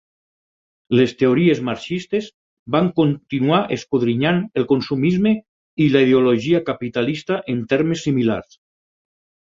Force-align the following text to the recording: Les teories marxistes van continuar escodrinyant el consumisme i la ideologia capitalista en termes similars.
Les 0.99 1.11
teories 1.19 1.61
marxistes 1.67 2.29
van 2.77 2.89
continuar 3.01 3.61
escodrinyant 3.77 4.43
el 4.63 4.67
consumisme 4.75 5.37
i 5.89 5.91
la 5.97 6.05
ideologia 6.11 6.67
capitalista 6.75 7.43
en 7.57 7.65
termes 7.77 8.07
similars. 8.11 8.63